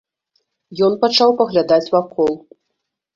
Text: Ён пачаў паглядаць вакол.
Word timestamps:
Ён 0.87 0.95
пачаў 1.03 1.33
паглядаць 1.41 1.91
вакол. 1.97 2.33